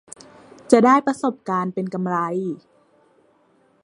[0.71, 2.17] จะได้ประสบการณ์เป็นกำไร